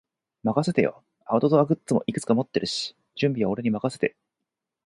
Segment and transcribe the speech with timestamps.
[0.43, 1.03] 任せてよ。
[1.25, 4.15] アウトドアグッズもいくつか持ってるし、準備は俺に任せて。